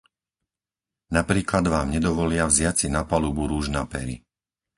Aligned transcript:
Napríklad 1.17 1.65
vám 1.73 1.87
nedovolia 1.95 2.43
vziať 2.51 2.73
si 2.79 2.87
na 2.95 3.01
palubu 3.11 3.43
rúž 3.51 3.65
na 3.77 3.83
pery. 3.91 4.15